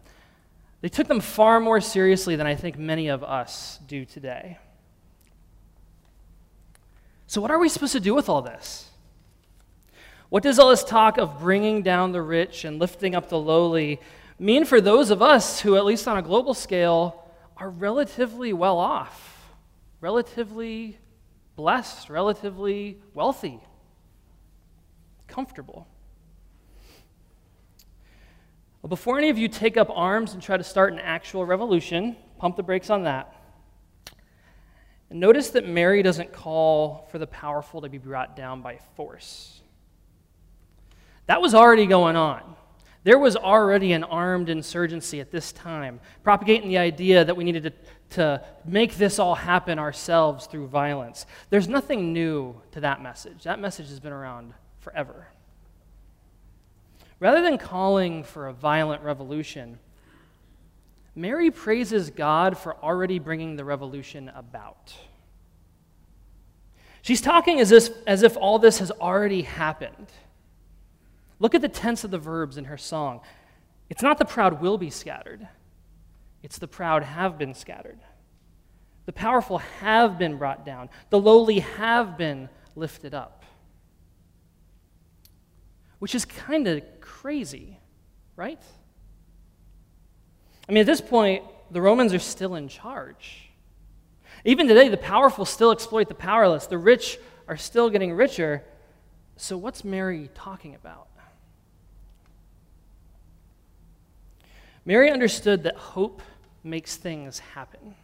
They 0.82 0.90
took 0.90 1.08
them 1.08 1.22
far 1.22 1.60
more 1.60 1.80
seriously 1.80 2.36
than 2.36 2.46
I 2.46 2.56
think 2.56 2.78
many 2.78 3.08
of 3.08 3.24
us 3.24 3.80
do 3.88 4.04
today. 4.04 4.58
So, 7.26 7.42
what 7.42 7.52
are 7.52 7.58
we 7.58 7.70
supposed 7.70 7.94
to 7.94 8.00
do 8.00 8.14
with 8.14 8.28
all 8.28 8.42
this? 8.42 8.90
What 10.30 10.44
does 10.44 10.60
all 10.60 10.70
this 10.70 10.84
talk 10.84 11.18
of 11.18 11.40
bringing 11.40 11.84
down 11.84 12.12
the 12.12 12.22
rich 12.22 12.66
and 12.66 12.80
lifting 12.80 13.16
up 13.16 13.30
the 13.30 13.40
lowly 13.40 14.00
mean 14.44 14.66
for 14.66 14.82
those 14.82 15.10
of 15.10 15.22
us 15.22 15.62
who, 15.62 15.78
at 15.78 15.86
least 15.86 16.08
on 16.08 16.18
a 16.18 16.22
global 16.22 16.54
scale, 16.54 17.26
are 17.56 17.70
relatively 17.70 18.52
well 18.52 18.78
off, 18.78 19.54
relatively 20.02 20.98
blessed, 21.56 22.10
relatively 22.10 23.00
wealthy, 23.14 23.60
comfortable? 25.28 25.88
Well, 28.82 28.90
before 28.90 29.18
any 29.18 29.30
of 29.30 29.38
you 29.38 29.48
take 29.48 29.78
up 29.78 29.90
arms 29.90 30.34
and 30.34 30.42
try 30.42 30.58
to 30.58 30.64
start 30.64 30.92
an 30.92 31.00
actual 31.00 31.46
revolution, 31.46 32.18
pump 32.38 32.58
the 32.58 32.64
brakes 32.64 32.90
on 32.90 33.04
that. 33.04 33.34
And 35.10 35.22
notice 35.22 35.52
that 35.52 35.66
Mary 35.66 36.04
doesn't 36.04 36.34
call 36.34 37.08
for 37.12 37.18
the 37.18 37.28
powerful 37.28 37.82
to 37.82 37.88
be 37.88 37.98
brought 37.98 38.36
down 38.36 38.62
by 38.62 38.80
force. 38.96 39.62
That 41.28 41.40
was 41.40 41.56
already 41.56 41.86
going 41.86 42.18
on. 42.18 42.58
There 43.04 43.20
was 43.20 43.36
already 43.36 43.92
an 43.92 44.04
armed 44.04 44.50
insurgency 44.50 45.20
at 45.20 45.32
this 45.32 45.52
time, 45.52 46.00
propagating 46.24 46.70
the 46.70 46.78
idea 46.78 47.26
that 47.26 47.36
we 47.36 47.44
needed 47.44 47.64
to, 47.64 47.74
to 48.12 48.44
make 48.66 48.96
this 48.96 49.20
all 49.20 49.36
happen 49.36 49.78
ourselves 49.78 50.48
through 50.48 50.68
violence. 50.68 51.26
There's 51.50 51.68
nothing 51.68 52.14
new 52.14 52.62
to 52.72 52.80
that 52.80 53.02
message. 53.02 53.44
That 53.44 53.60
message 53.60 53.90
has 53.90 54.00
been 54.00 54.14
around 54.14 54.54
forever. 54.80 55.28
Rather 57.20 57.42
than 57.42 57.58
calling 57.58 58.24
for 58.24 58.48
a 58.48 58.54
violent 58.54 59.04
revolution, 59.04 59.80
Mary 61.16 61.52
praises 61.52 62.10
God 62.10 62.58
for 62.58 62.76
already 62.78 63.20
bringing 63.20 63.56
the 63.56 63.66
revolution 63.66 64.30
about. 64.34 64.94
She's 67.02 67.22
talking 67.22 67.60
as 67.60 67.72
if, 67.72 67.90
as 68.08 68.24
if 68.24 68.38
all 68.38 68.60
this 68.60 68.80
has 68.80 68.90
already 68.90 69.42
happened. 69.42 70.08
Look 71.40 71.56
at 71.56 71.62
the 71.62 71.70
tense 71.70 72.04
of 72.04 72.12
the 72.12 72.18
verbs 72.18 72.58
in 72.58 72.66
her 72.66 72.78
song. 72.78 73.22
It's 73.90 74.04
not 74.04 74.18
the 74.18 74.26
proud 74.26 74.62
will 74.62 74.78
be 74.78 74.90
scattered, 74.90 75.48
it's 76.42 76.58
the 76.58 76.68
proud 76.68 77.04
have 77.04 77.38
been 77.38 77.54
scattered. 77.54 78.00
The 79.06 79.14
powerful 79.14 79.58
have 79.58 80.18
been 80.18 80.38
brought 80.38 80.66
down, 80.66 80.90
the 81.10 81.20
lowly 81.20 81.60
have 81.60 82.18
been 82.18 82.48
lifted 82.76 83.14
up 83.14 83.44
which 86.04 86.16
is 86.16 86.26
kind 86.26 86.68
of 86.68 86.82
crazy, 87.00 87.80
right? 88.36 88.60
I 90.68 90.74
mean, 90.74 90.82
at 90.82 90.86
this 90.86 91.00
point, 91.00 91.46
the 91.72 91.82
Romans 91.82 92.14
are 92.14 92.20
still 92.20 92.56
in 92.56 92.68
charge. 92.68 93.52
Even 94.44 94.68
today, 94.68 94.90
the 94.90 94.98
powerful 94.98 95.46
still 95.46 95.72
exploit 95.72 96.10
the 96.10 96.14
powerless, 96.14 96.68
the 96.68 96.78
rich 96.78 97.18
are 97.48 97.56
still 97.56 97.90
getting 97.90 98.12
richer. 98.12 98.66
So, 99.38 99.56
what's 99.58 99.86
Mary 99.86 100.30
talking 100.36 100.76
about? 100.76 101.08
Mary 104.86 105.10
understood 105.10 105.64
that 105.64 105.76
hope 105.76 106.22
makes 106.64 106.96
things 106.98 107.40
happen. 107.40 107.96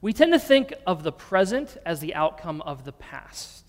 We 0.00 0.12
tend 0.12 0.32
to 0.32 0.38
think 0.38 0.72
of 0.86 1.02
the 1.02 1.12
present 1.12 1.76
as 1.84 2.00
the 2.00 2.14
outcome 2.14 2.62
of 2.62 2.84
the 2.84 2.92
past. 2.92 3.66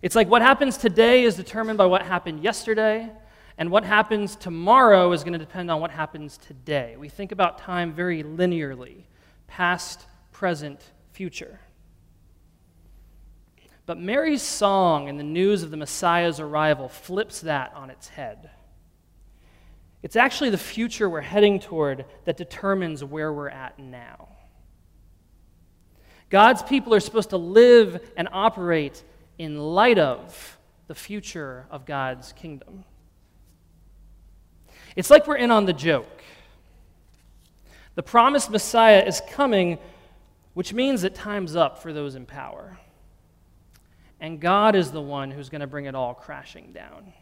It's 0.00 0.14
like 0.14 0.28
what 0.28 0.42
happens 0.42 0.76
today 0.76 1.24
is 1.24 1.34
determined 1.34 1.78
by 1.78 1.86
what 1.86 2.02
happened 2.02 2.42
yesterday, 2.42 3.10
and 3.56 3.70
what 3.70 3.84
happens 3.84 4.36
tomorrow 4.36 5.12
is 5.12 5.22
going 5.22 5.32
to 5.32 5.38
depend 5.38 5.70
on 5.70 5.80
what 5.80 5.90
happens 5.90 6.36
today. 6.38 6.96
We 6.98 7.08
think 7.08 7.32
about 7.32 7.58
time 7.58 7.92
very 7.92 8.22
linearly 8.22 9.04
past, 9.46 10.06
present, 10.32 10.80
future. 11.12 11.60
But 13.86 13.98
Mary's 13.98 14.42
song 14.42 15.08
and 15.08 15.18
the 15.18 15.24
news 15.24 15.62
of 15.62 15.70
the 15.70 15.76
Messiah's 15.76 16.40
arrival 16.40 16.88
flips 16.88 17.40
that 17.42 17.72
on 17.74 17.90
its 17.90 18.08
head. 18.08 18.50
It's 20.04 20.16
actually 20.16 20.50
the 20.50 20.58
future 20.58 21.08
we're 21.08 21.22
heading 21.22 21.58
toward 21.58 22.04
that 22.26 22.36
determines 22.36 23.02
where 23.02 23.32
we're 23.32 23.48
at 23.48 23.78
now. 23.78 24.28
God's 26.28 26.62
people 26.62 26.92
are 26.92 27.00
supposed 27.00 27.30
to 27.30 27.38
live 27.38 28.06
and 28.14 28.28
operate 28.30 29.02
in 29.38 29.58
light 29.58 29.98
of 29.98 30.58
the 30.88 30.94
future 30.94 31.64
of 31.70 31.86
God's 31.86 32.34
kingdom. 32.34 32.84
It's 34.94 35.08
like 35.08 35.26
we're 35.26 35.38
in 35.38 35.50
on 35.50 35.64
the 35.64 35.72
joke. 35.72 36.20
The 37.94 38.02
promised 38.02 38.50
Messiah 38.50 39.02
is 39.06 39.22
coming, 39.30 39.78
which 40.52 40.74
means 40.74 41.00
that 41.00 41.14
time's 41.14 41.56
up 41.56 41.82
for 41.82 41.94
those 41.94 42.14
in 42.14 42.26
power. 42.26 42.78
And 44.20 44.38
God 44.38 44.76
is 44.76 44.90
the 44.90 45.00
one 45.00 45.30
who's 45.30 45.48
going 45.48 45.62
to 45.62 45.66
bring 45.66 45.86
it 45.86 45.94
all 45.94 46.12
crashing 46.12 46.72
down. 46.74 47.14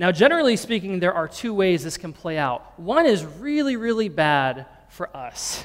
Now, 0.00 0.10
generally 0.10 0.56
speaking, 0.56 0.98
there 0.98 1.12
are 1.12 1.28
two 1.28 1.52
ways 1.52 1.84
this 1.84 1.98
can 1.98 2.14
play 2.14 2.38
out. 2.38 2.80
One 2.80 3.04
is 3.04 3.22
really, 3.22 3.76
really 3.76 4.08
bad 4.08 4.64
for 4.88 5.14
us, 5.14 5.62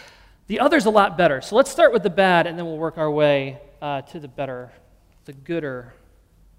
the 0.46 0.60
other's 0.60 0.84
a 0.84 0.90
lot 0.90 1.16
better. 1.16 1.40
So 1.40 1.56
let's 1.56 1.70
start 1.70 1.94
with 1.94 2.02
the 2.02 2.10
bad, 2.10 2.46
and 2.46 2.58
then 2.58 2.66
we'll 2.66 2.76
work 2.76 2.98
our 2.98 3.10
way 3.10 3.58
uh, 3.80 4.02
to 4.02 4.20
the 4.20 4.28
better, 4.28 4.70
the 5.24 5.32
gooder, 5.32 5.94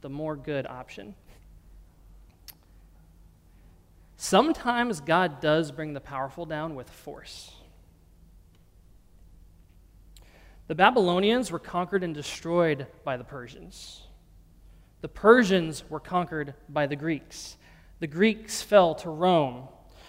the 0.02 0.10
more 0.10 0.36
good 0.36 0.66
option. 0.66 1.14
Sometimes 4.18 5.00
God 5.00 5.40
does 5.40 5.72
bring 5.72 5.94
the 5.94 6.02
powerful 6.02 6.48
down 6.48 6.74
with 6.74 6.90
force. 6.90 7.54
The 10.66 10.74
Babylonians 10.74 11.52
were 11.52 11.60
conquered 11.60 12.04
and 12.04 12.16
destroyed 12.16 12.88
by 13.04 13.18
the 13.18 13.24
Persians. 13.24 14.02
The 15.02 15.08
Persians 15.08 15.90
were 15.90 16.00
conquered 16.00 16.54
by 16.68 16.88
the 16.88 16.96
Greeks. 16.96 17.58
The 18.00 18.08
Greeks 18.08 18.62
fell 18.62 18.96
to 18.96 19.10
Rome. 19.10 19.68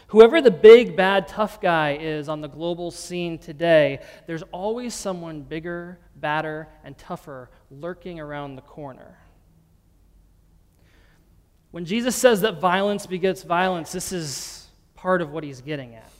Whoever 0.09 0.41
the 0.41 0.51
big, 0.51 0.97
bad, 0.97 1.29
tough 1.29 1.61
guy 1.61 1.97
is 2.01 2.29
on 2.29 2.41
the 2.41 2.49
global 2.49 2.91
scene 2.91 3.39
today, 3.39 4.01
there's 4.27 4.43
always 4.51 4.93
someone 4.93 5.43
bigger, 5.43 6.01
badder, 6.17 6.69
and 6.83 6.99
tougher 6.99 7.51
lurking 7.71 8.19
around 8.19 8.57
the 8.57 8.63
corner. 8.63 9.19
When 11.71 11.85
Jesus 11.85 12.17
says 12.17 12.41
that 12.41 12.61
violence 12.61 13.07
begets 13.07 13.45
violence, 13.45 13.93
this 13.93 14.11
is 14.11 14.67
part 14.97 15.23
of 15.23 15.31
what 15.31 15.45
he's 15.45 15.61
getting 15.61 15.95
at. 15.95 16.11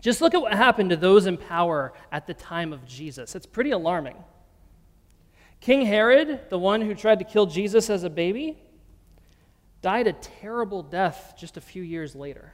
Just 0.00 0.22
look 0.22 0.32
at 0.32 0.40
what 0.40 0.54
happened 0.54 0.90
to 0.90 0.96
those 0.96 1.26
in 1.26 1.36
power 1.36 1.92
at 2.10 2.26
the 2.26 2.32
time 2.32 2.72
of 2.72 2.86
Jesus. 2.86 3.34
It's 3.34 3.46
pretty 3.46 3.72
alarming. 3.72 4.16
King 5.60 5.86
Herod, 5.86 6.48
the 6.50 6.58
one 6.58 6.80
who 6.80 6.94
tried 6.94 7.18
to 7.18 7.24
kill 7.24 7.46
Jesus 7.46 7.90
as 7.90 8.04
a 8.04 8.10
baby, 8.10 8.58
died 9.82 10.06
a 10.06 10.12
terrible 10.12 10.82
death 10.82 11.34
just 11.38 11.56
a 11.56 11.60
few 11.60 11.82
years 11.82 12.14
later. 12.14 12.52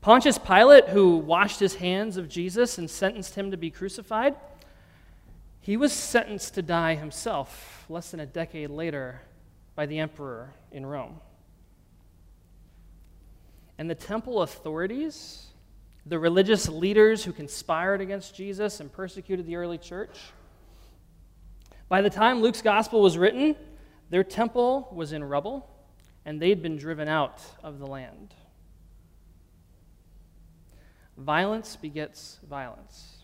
Pontius 0.00 0.38
Pilate, 0.38 0.88
who 0.88 1.16
washed 1.16 1.58
his 1.58 1.74
hands 1.74 2.16
of 2.16 2.28
Jesus 2.28 2.78
and 2.78 2.88
sentenced 2.88 3.34
him 3.34 3.50
to 3.50 3.56
be 3.56 3.70
crucified, 3.70 4.36
he 5.60 5.76
was 5.76 5.92
sentenced 5.92 6.54
to 6.54 6.62
die 6.62 6.94
himself 6.94 7.84
less 7.88 8.10
than 8.10 8.20
a 8.20 8.26
decade 8.26 8.70
later 8.70 9.20
by 9.74 9.86
the 9.86 9.98
emperor 9.98 10.54
in 10.70 10.86
Rome. 10.86 11.20
And 13.76 13.90
the 13.90 13.94
temple 13.94 14.42
authorities, 14.42 15.46
the 16.06 16.18
religious 16.18 16.68
leaders 16.68 17.24
who 17.24 17.32
conspired 17.32 18.00
against 18.00 18.34
Jesus 18.34 18.80
and 18.80 18.92
persecuted 18.92 19.46
the 19.46 19.56
early 19.56 19.78
church, 19.78 20.18
by 21.88 22.02
the 22.02 22.10
time 22.10 22.42
Luke's 22.42 22.62
gospel 22.62 23.00
was 23.00 23.16
written, 23.16 23.56
their 24.10 24.24
temple 24.24 24.88
was 24.92 25.12
in 25.12 25.24
rubble 25.24 25.68
and 26.24 26.40
they'd 26.40 26.62
been 26.62 26.76
driven 26.76 27.08
out 27.08 27.42
of 27.62 27.78
the 27.78 27.86
land. 27.86 28.34
Violence 31.16 31.76
begets 31.76 32.38
violence. 32.48 33.18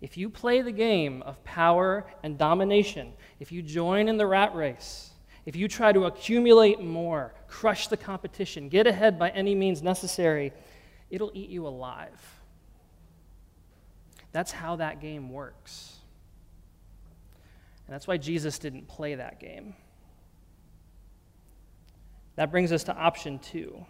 If 0.00 0.16
you 0.16 0.30
play 0.30 0.62
the 0.62 0.72
game 0.72 1.22
of 1.22 1.42
power 1.44 2.06
and 2.22 2.38
domination, 2.38 3.12
if 3.38 3.52
you 3.52 3.62
join 3.62 4.08
in 4.08 4.16
the 4.16 4.26
rat 4.26 4.54
race, 4.54 5.10
if 5.44 5.56
you 5.56 5.68
try 5.68 5.92
to 5.92 6.06
accumulate 6.06 6.80
more, 6.80 7.34
crush 7.48 7.88
the 7.88 7.96
competition, 7.96 8.68
get 8.68 8.86
ahead 8.86 9.18
by 9.18 9.30
any 9.30 9.54
means 9.54 9.82
necessary, 9.82 10.52
it'll 11.10 11.30
eat 11.34 11.50
you 11.50 11.66
alive. 11.66 12.40
That's 14.32 14.52
how 14.52 14.76
that 14.76 15.00
game 15.00 15.30
works. 15.30 15.98
And 17.86 17.94
that's 17.94 18.06
why 18.06 18.16
Jesus 18.16 18.58
didn't 18.58 18.88
play 18.88 19.16
that 19.16 19.40
game. 19.40 19.74
That 22.36 22.50
brings 22.50 22.72
us 22.72 22.84
to 22.84 22.96
option 22.96 23.38
two 23.38 23.84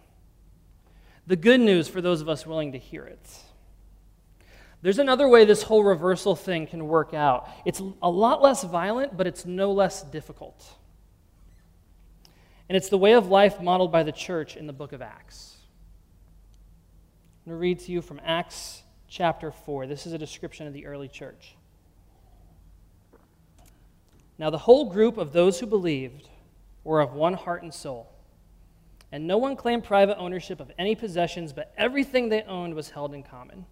the 1.27 1.37
good 1.37 1.61
news 1.61 1.87
for 1.89 2.01
those 2.01 2.21
of 2.21 2.29
us 2.29 2.47
willing 2.47 2.73
to 2.73 2.79
hear 2.79 3.05
it. 3.05 3.39
There's 4.83 4.99
another 4.99 5.29
way 5.29 5.45
this 5.45 5.63
whole 5.63 5.85
reversal 5.85 6.35
thing 6.35 6.67
can 6.67 6.89
work 6.89 7.15
out. 7.15 7.49
It's 7.65 7.81
a 8.03 8.11
lot 8.11 8.43
less 8.43 8.65
violent, 8.65 9.17
but 9.17 9.29
it's 9.29 9.47
no 9.47 9.71
less 9.71 10.03
difficult. 10.03 10.65
And 12.69 12.77
it's 12.77 12.89
the 12.89 12.99
way 12.99 13.13
of 13.13 13.29
life 13.29 13.61
modeled 13.61 13.93
by 13.93 14.03
the 14.03 14.13
church 14.13 14.57
in 14.57 14.67
the 14.67 14.73
book 14.73 14.93
of 14.93 15.01
Acts. 15.01 15.57
I'm 17.45 17.53
going 17.53 17.59
to 17.59 17.61
read 17.61 17.79
to 17.81 17.93
you 17.93 18.03
from 18.03 18.21
Acts 18.25 18.83
chapter 19.07 19.53
4. 19.53 19.87
This 19.87 20.07
is 20.07 20.13
a 20.13 20.19
description 20.19 20.67
of 20.67 20.73
the 20.73 20.87
early 20.87 21.09
church. 21.09 21.55
Now, 24.39 24.51
the 24.51 24.59
whole 24.59 24.91
group 24.91 25.19
of 25.19 25.33
those 25.33 25.61
who 25.61 25.67
believed 25.67 26.29
were 26.85 27.01
of 27.01 27.15
one 27.15 27.35
heart 27.35 27.63
and 27.63 27.73
soul. 27.73 28.09
And 29.13 29.27
no 29.27 29.37
one 29.37 29.57
claimed 29.57 29.85
private 29.85 30.17
ownership 30.19 30.59
of 30.59 30.73
any 30.79 30.95
possessions, 30.95 31.53
but 31.53 31.73
everything 31.77 32.29
they 32.29 32.43
owned 32.43 32.75
was 32.75 32.91
held 32.91 33.13
in 33.13 33.23
common. 33.23 33.67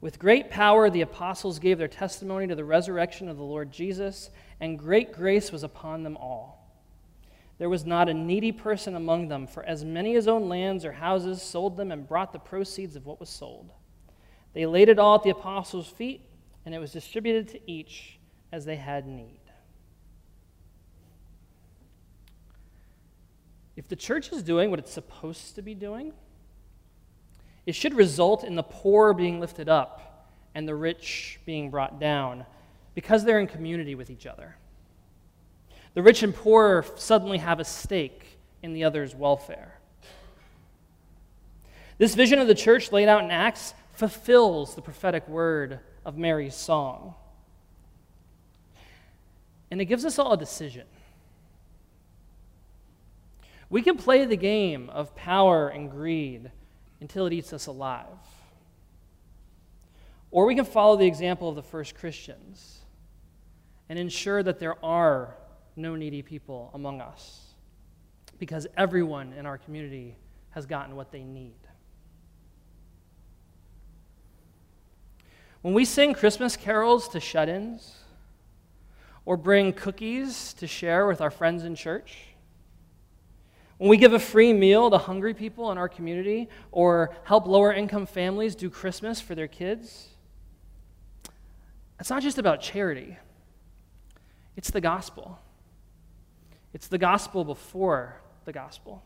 With 0.00 0.18
great 0.18 0.50
power, 0.50 0.90
the 0.90 1.00
apostles 1.00 1.58
gave 1.58 1.78
their 1.78 1.88
testimony 1.88 2.46
to 2.48 2.54
the 2.54 2.64
resurrection 2.64 3.28
of 3.28 3.36
the 3.36 3.44
Lord 3.44 3.72
Jesus, 3.72 4.30
and 4.60 4.78
great 4.78 5.12
grace 5.12 5.50
was 5.50 5.62
upon 5.62 6.02
them 6.02 6.16
all. 6.16 6.60
There 7.58 7.70
was 7.70 7.86
not 7.86 8.08
a 8.08 8.14
needy 8.14 8.52
person 8.52 8.96
among 8.96 9.28
them, 9.28 9.46
for 9.46 9.62
as 9.62 9.84
many 9.84 10.16
as 10.16 10.26
owned 10.26 10.48
lands 10.48 10.84
or 10.84 10.92
houses 10.92 11.40
sold 11.40 11.76
them 11.76 11.92
and 11.92 12.06
brought 12.06 12.32
the 12.32 12.38
proceeds 12.38 12.96
of 12.96 13.06
what 13.06 13.20
was 13.20 13.30
sold. 13.30 13.70
They 14.52 14.66
laid 14.66 14.88
it 14.88 14.98
all 14.98 15.14
at 15.14 15.22
the 15.22 15.30
apostles' 15.30 15.88
feet, 15.88 16.20
and 16.66 16.74
it 16.74 16.80
was 16.80 16.92
distributed 16.92 17.48
to 17.48 17.70
each 17.70 18.18
as 18.52 18.64
they 18.64 18.76
had 18.76 19.06
need. 19.06 19.40
If 23.76 23.88
the 23.88 23.96
church 23.96 24.32
is 24.32 24.42
doing 24.42 24.70
what 24.70 24.78
it's 24.78 24.92
supposed 24.92 25.56
to 25.56 25.62
be 25.62 25.74
doing, 25.74 26.12
it 27.66 27.74
should 27.74 27.94
result 27.94 28.44
in 28.44 28.54
the 28.54 28.62
poor 28.62 29.12
being 29.12 29.40
lifted 29.40 29.68
up 29.68 30.28
and 30.54 30.68
the 30.68 30.74
rich 30.74 31.40
being 31.44 31.70
brought 31.70 31.98
down 31.98 32.46
because 32.94 33.24
they're 33.24 33.40
in 33.40 33.46
community 33.46 33.94
with 33.94 34.10
each 34.10 34.26
other. 34.26 34.56
The 35.94 36.02
rich 36.02 36.22
and 36.22 36.34
poor 36.34 36.84
suddenly 36.96 37.38
have 37.38 37.60
a 37.60 37.64
stake 37.64 38.38
in 38.62 38.72
the 38.72 38.84
other's 38.84 39.14
welfare. 39.14 39.78
This 41.98 42.14
vision 42.14 42.38
of 42.38 42.48
the 42.48 42.54
church 42.54 42.92
laid 42.92 43.08
out 43.08 43.22
in 43.24 43.30
Acts 43.30 43.74
fulfills 43.92 44.74
the 44.74 44.82
prophetic 44.82 45.28
word 45.28 45.80
of 46.04 46.16
Mary's 46.16 46.56
song. 46.56 47.14
And 49.70 49.80
it 49.80 49.86
gives 49.86 50.04
us 50.04 50.18
all 50.18 50.32
a 50.32 50.36
decision. 50.36 50.86
We 53.70 53.82
can 53.82 53.96
play 53.96 54.24
the 54.24 54.36
game 54.36 54.90
of 54.90 55.16
power 55.16 55.68
and 55.68 55.90
greed 55.90 56.50
until 57.00 57.26
it 57.26 57.32
eats 57.32 57.52
us 57.52 57.66
alive. 57.66 58.06
Or 60.30 60.46
we 60.46 60.54
can 60.54 60.64
follow 60.64 60.96
the 60.96 61.06
example 61.06 61.48
of 61.48 61.56
the 61.56 61.62
first 61.62 61.94
Christians 61.94 62.80
and 63.88 63.98
ensure 63.98 64.42
that 64.42 64.58
there 64.58 64.82
are 64.84 65.36
no 65.76 65.96
needy 65.96 66.22
people 66.22 66.70
among 66.74 67.00
us 67.00 67.54
because 68.38 68.66
everyone 68.76 69.32
in 69.32 69.46
our 69.46 69.58
community 69.58 70.16
has 70.50 70.66
gotten 70.66 70.96
what 70.96 71.10
they 71.10 71.22
need. 71.22 71.54
When 75.62 75.74
we 75.74 75.84
sing 75.84 76.14
Christmas 76.14 76.56
carols 76.56 77.08
to 77.08 77.20
shut 77.20 77.48
ins, 77.48 78.03
or 79.26 79.36
bring 79.36 79.72
cookies 79.72 80.52
to 80.54 80.66
share 80.66 81.06
with 81.06 81.20
our 81.20 81.30
friends 81.30 81.64
in 81.64 81.74
church, 81.74 82.34
when 83.78 83.90
we 83.90 83.96
give 83.96 84.12
a 84.12 84.18
free 84.18 84.52
meal 84.52 84.90
to 84.90 84.98
hungry 84.98 85.34
people 85.34 85.72
in 85.72 85.78
our 85.78 85.88
community 85.88 86.48
or 86.70 87.14
help 87.24 87.46
lower 87.46 87.72
income 87.72 88.06
families 88.06 88.54
do 88.54 88.70
Christmas 88.70 89.20
for 89.20 89.34
their 89.34 89.48
kids, 89.48 90.08
it's 91.98 92.10
not 92.10 92.22
just 92.22 92.38
about 92.38 92.60
charity, 92.60 93.16
it's 94.56 94.70
the 94.70 94.80
gospel. 94.80 95.38
It's 96.72 96.88
the 96.88 96.98
gospel 96.98 97.44
before 97.44 98.20
the 98.44 98.52
gospel. 98.52 99.02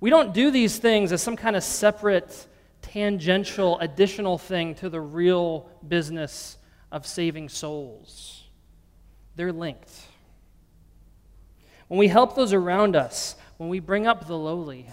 We 0.00 0.08
don't 0.08 0.32
do 0.32 0.50
these 0.50 0.78
things 0.78 1.12
as 1.12 1.22
some 1.22 1.36
kind 1.36 1.54
of 1.54 1.62
separate, 1.62 2.46
tangential, 2.80 3.78
additional 3.80 4.38
thing 4.38 4.74
to 4.76 4.88
the 4.88 5.00
real 5.00 5.68
business 5.86 6.56
of 6.90 7.06
saving 7.06 7.48
souls. 7.48 8.44
They're 9.36 9.52
linked. 9.52 9.90
When 11.88 11.98
we 11.98 12.08
help 12.08 12.36
those 12.36 12.52
around 12.52 12.96
us, 12.96 13.36
when 13.56 13.68
we 13.68 13.80
bring 13.80 14.06
up 14.06 14.26
the 14.26 14.36
lowly 14.36 14.86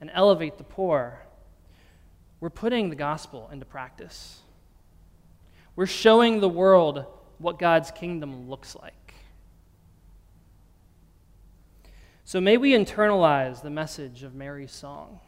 and 0.00 0.10
elevate 0.12 0.58
the 0.58 0.64
poor, 0.64 1.20
we're 2.40 2.50
putting 2.50 2.90
the 2.90 2.96
gospel 2.96 3.48
into 3.52 3.64
practice. 3.64 4.40
We're 5.76 5.86
showing 5.86 6.40
the 6.40 6.48
world 6.48 7.06
what 7.38 7.58
God's 7.58 7.90
kingdom 7.90 8.48
looks 8.48 8.76
like. 8.76 9.14
So 12.24 12.40
may 12.40 12.56
we 12.56 12.72
internalize 12.72 13.62
the 13.62 13.70
message 13.70 14.22
of 14.22 14.34
Mary's 14.34 14.72
song. 14.72 15.20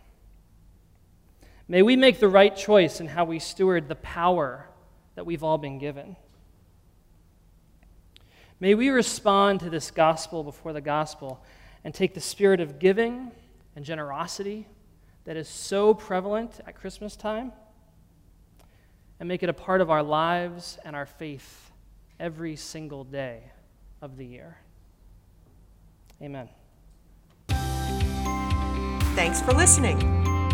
May 1.67 1.83
we 1.83 1.97
make 1.97 2.21
the 2.21 2.29
right 2.29 2.55
choice 2.55 3.01
in 3.01 3.09
how 3.09 3.25
we 3.25 3.39
steward 3.39 3.89
the 3.89 3.95
power 3.97 4.69
that 5.15 5.27
we've 5.27 5.43
all 5.43 5.59
been 5.59 5.79
given. 5.79 6.17
May 8.61 8.75
we 8.75 8.89
respond 8.89 9.61
to 9.61 9.71
this 9.71 9.91
gospel 9.91 10.45
before 10.45 10.73
the 10.73 10.81
gospel 10.81 11.43
and 11.83 11.93
take 11.93 12.15
the 12.15 12.21
spirit 12.21 12.61
of 12.61 12.79
giving 12.79 13.31
and 13.77 13.85
generosity 13.85 14.67
that 15.25 15.37
is 15.37 15.49
so 15.49 15.95
prevalent 15.95 16.61
at 16.67 16.75
Christmas 16.75 17.17
time 17.17 17.53
and 19.21 19.29
make 19.29 19.43
it 19.43 19.49
a 19.49 19.55
part 19.55 19.81
of 19.81 19.91
our 19.91 20.03
lives 20.03 20.79
and 20.85 20.95
our 20.95 21.07
faith 21.07 21.71
every 22.21 22.57
single 22.57 23.05
day 23.05 23.43
of 24.01 24.17
the 24.17 24.25
year. 24.25 24.57
Amen. 26.23 26.49
Thanks 29.15 29.41
for 29.41 29.53
listening. 29.53 30.24